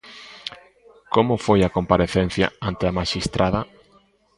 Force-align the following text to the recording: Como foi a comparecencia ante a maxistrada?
Como 1.15 1.35
foi 1.45 1.59
a 1.63 1.73
comparecencia 1.77 2.47
ante 2.69 2.83
a 2.87 2.95
maxistrada? 2.99 3.61